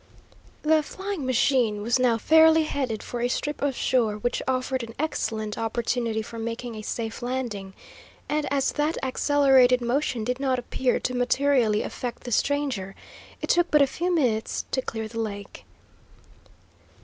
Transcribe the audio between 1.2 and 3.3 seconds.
machine was now fairly headed for a